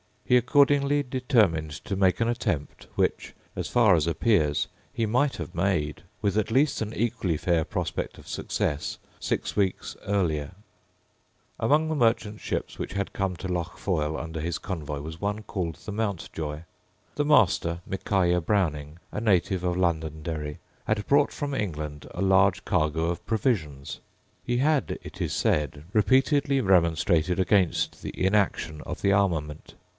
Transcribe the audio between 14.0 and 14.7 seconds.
under his